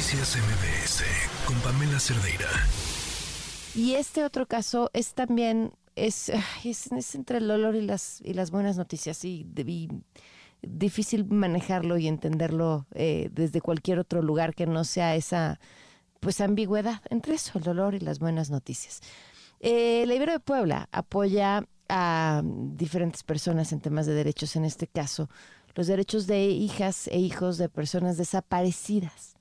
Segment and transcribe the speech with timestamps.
[0.00, 1.04] Noticias MBS
[1.44, 2.48] con Pamela Cerdeira.
[3.74, 6.32] Y este otro caso es también es,
[6.64, 9.46] es, entre el dolor y las y las buenas noticias y,
[10.62, 15.60] difícil manejarlo y entenderlo eh, desde cualquier otro lugar que no sea esa
[16.20, 19.00] pues ambigüedad entre eso, el dolor y las buenas noticias.
[19.60, 24.86] Eh, la Ibero de Puebla apoya a diferentes personas en temas de derechos, en este
[24.86, 25.28] caso
[25.74, 29.36] los derechos de hijas e hijos de personas desaparecidas.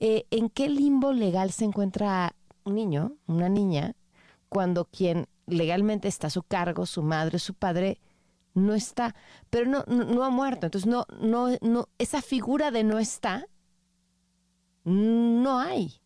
[0.00, 3.94] Eh, ¿En qué limbo legal se encuentra un niño, una niña,
[4.48, 8.00] cuando quien legalmente está a su cargo, su madre, su padre,
[8.54, 9.14] no está,
[9.50, 10.66] pero no, no, ha muerto?
[10.66, 13.46] Entonces, no, no, no, esa figura de no está,
[14.84, 16.00] no hay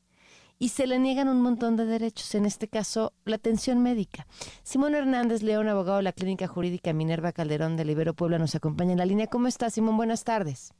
[0.62, 4.29] y se le niegan un montón de derechos, en este caso la atención médica.
[4.62, 8.93] Simón Hernández León, abogado de la Clínica Jurídica Minerva Calderón de Libero Puebla, nos acompaña
[8.93, 9.27] en la línea.
[9.27, 9.97] ¿Cómo está, Simón?
[9.97, 10.73] Buenas tardes.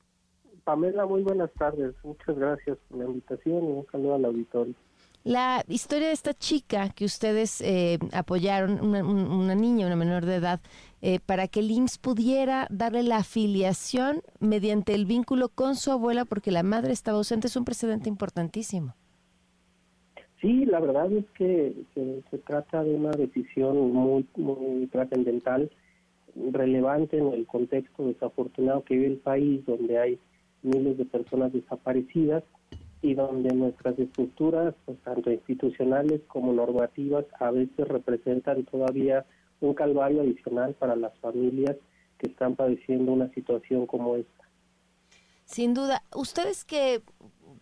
[0.65, 1.95] Pamela, muy buenas tardes.
[2.05, 4.75] Muchas gracias por la invitación y un saludo al auditorio.
[5.25, 10.60] La historia de esta chica que ustedes eh, apoyaron, una, niña, una menor de edad,
[11.01, 16.24] eh, para que el IMSS pudiera darle la afiliación mediante el vínculo con su abuela
[16.24, 18.95] porque la madre estaba ausente, es un precedente importantísimo.
[20.41, 25.71] Sí, la verdad es que se, trata de una decisión muy, muy trascendental,
[26.35, 30.19] relevante en el contexto desafortunado que vive el país, donde hay
[30.63, 32.45] miles de personas desaparecidas
[33.01, 39.27] y donde nuestras estructuras, pues, tanto institucionales como normativas, a veces representan todavía
[39.60, 41.77] un calvario adicional para las familias
[42.19, 44.49] que están padeciendo una situación como esta.
[45.45, 47.02] Sin duda, ustedes que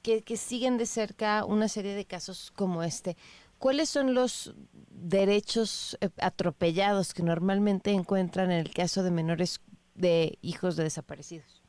[0.02, 3.16] que, siguen de cerca una serie de casos como este,
[3.58, 4.54] ¿cuáles son los
[4.90, 9.60] derechos eh, atropellados que normalmente encuentran en el caso de menores
[9.94, 11.62] de hijos de desaparecidos?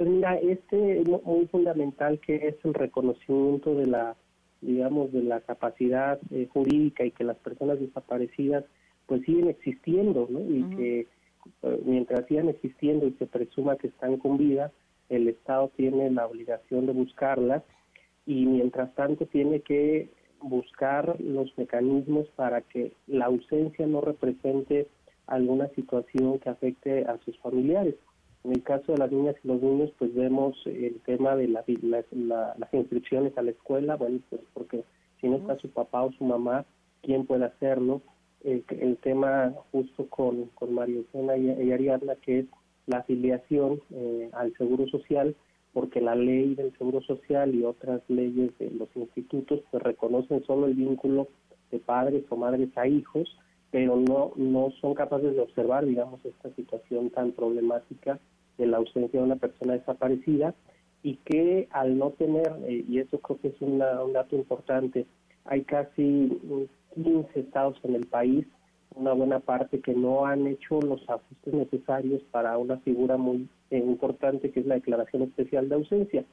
[0.00, 4.16] Pues mira, este es muy fundamental que es el reconocimiento de la,
[4.62, 8.64] digamos, de la capacidad eh, jurídica y que las personas desaparecidas
[9.04, 10.40] pues siguen existiendo, ¿no?
[10.40, 14.72] Y que eh, mientras sigan existiendo y se presuma que están con vida,
[15.10, 17.62] el Estado tiene la obligación de buscarlas
[18.24, 20.08] y mientras tanto tiene que
[20.40, 24.88] buscar los mecanismos para que la ausencia no represente
[25.26, 27.96] alguna situación que afecte a sus familiares.
[28.44, 31.64] En el caso de las niñas y los niños, pues vemos el tema de la,
[32.56, 34.84] las inscripciones a la escuela, bueno, pues porque
[35.20, 36.64] si no está su papá o su mamá,
[37.02, 38.00] ¿quién puede hacerlo?
[38.42, 38.64] El,
[39.02, 42.46] tema justo con, con María Eugenia y Ariadna, que es
[42.86, 45.36] la afiliación eh, al Seguro Social,
[45.72, 50.66] porque la ley del Seguro Social y otras leyes de los institutos pues reconocen solo
[50.66, 51.28] el vínculo
[51.70, 53.36] de padres o madres a hijos,
[53.70, 58.18] pero no, no son capaces de observar, digamos, esta situación tan problemática
[58.58, 60.54] de la ausencia de una persona desaparecida
[61.02, 65.06] y que al no tener, eh, y eso creo que es un dato importante,
[65.44, 66.38] hay casi
[66.94, 68.46] 15 estados en el país
[68.94, 73.78] una buena parte que no han hecho los ajustes necesarios para una figura muy eh,
[73.78, 76.24] importante que es la declaración especial de ausencia.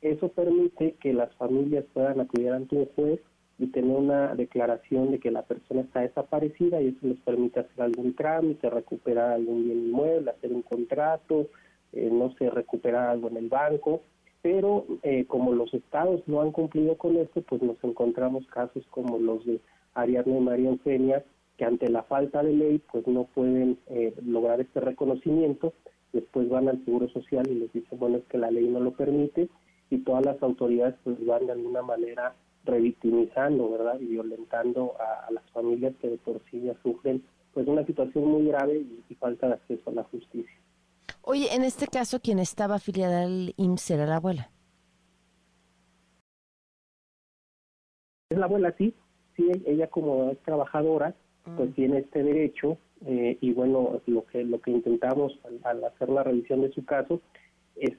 [0.00, 3.20] Eso permite que las familias puedan acudir ante un juez
[3.58, 7.82] y tener una declaración de que la persona está desaparecida y eso les permite hacer
[7.82, 11.48] algún trámite, recuperar algún bien inmueble, hacer un contrato,
[11.92, 14.02] eh, no sé, recuperar algo en el banco.
[14.42, 19.18] Pero eh, como los estados no han cumplido con esto, pues nos encontramos casos como
[19.18, 19.60] los de
[19.94, 21.24] Ariadna y María Eugenia,
[21.56, 25.72] que ante la falta de ley pues no pueden eh, lograr este reconocimiento,
[26.12, 28.92] después van al Seguro Social y les dicen, bueno, es que la ley no lo
[28.92, 29.48] permite
[29.90, 32.36] y todas las autoridades pues van de alguna manera
[32.68, 33.98] revictimizando, ¿verdad?
[34.00, 38.46] Y violentando a, las familias que de por sí ya sufren pues una situación muy
[38.46, 40.56] grave y, falta de acceso a la justicia.
[41.22, 44.50] Oye, en este caso, quien estaba afiliada al IMSS era la abuela.
[48.30, 48.94] Es la abuela, sí.
[49.36, 51.14] Sí, ella como es trabajadora,
[51.56, 56.24] pues tiene este derecho eh, y bueno lo que lo que intentamos al, hacer la
[56.24, 57.20] revisión de su caso
[57.76, 57.92] es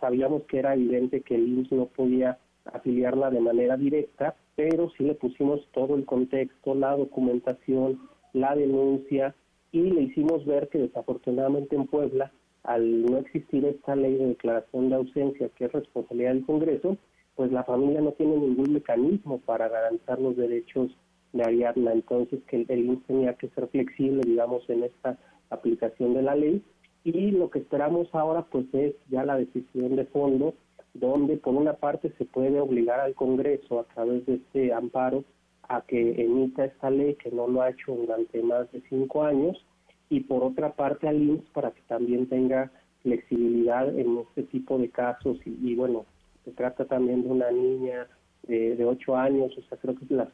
[0.00, 5.04] sabíamos que era evidente que el IMSS no podía afiliarla de manera directa pero sí
[5.04, 8.00] le pusimos todo el contexto la documentación
[8.32, 9.34] la denuncia
[9.72, 12.32] y le hicimos ver que desafortunadamente en Puebla
[12.62, 16.96] al no existir esta ley de declaración de ausencia que es responsabilidad del Congreso
[17.34, 20.90] pues la familia no tiene ningún mecanismo para garantizar los derechos
[21.32, 21.92] de Ariadna.
[21.92, 25.18] Entonces, que el INS tenía que ser flexible, digamos, en esta
[25.50, 26.62] aplicación de la ley.
[27.04, 30.54] Y lo que esperamos ahora, pues, es ya la decisión de fondo,
[30.94, 35.24] donde por una parte se puede obligar al Congreso a través de este amparo
[35.68, 39.64] a que emita esta ley, que no lo ha hecho durante más de cinco años,
[40.10, 42.70] y por otra parte al INS para que también tenga
[43.02, 46.04] flexibilidad en este tipo de casos y, y bueno,
[46.44, 48.06] se trata también de una niña
[48.44, 50.28] de, de 8 años, o sea, creo que las,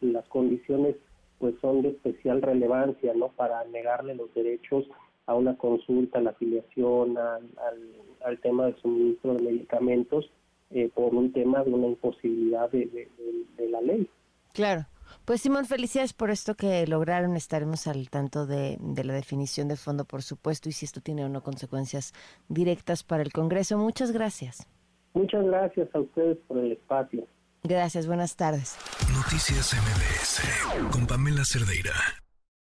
[0.00, 0.96] las condiciones
[1.38, 3.28] pues son de especial relevancia, ¿no?
[3.28, 4.86] Para negarle los derechos
[5.26, 7.42] a una consulta, a la afiliación, al,
[8.40, 10.30] tema de suministro de medicamentos
[10.70, 13.08] eh, por un tema de una imposibilidad de,
[13.56, 14.08] de, la ley.
[14.52, 14.86] Claro.
[15.24, 17.36] Pues Simón, felicidades por esto que lograron.
[17.36, 21.24] Estaremos al tanto de, de, la definición de fondo, por supuesto, y si esto tiene
[21.24, 22.12] o no consecuencias
[22.48, 23.76] directas para el Congreso.
[23.78, 24.68] Muchas gracias.
[25.14, 27.26] Muchas gracias a ustedes por el espacio.
[27.62, 28.76] Gracias, buenas tardes.
[29.12, 32.19] Noticias MBS con Pamela Cerdeira.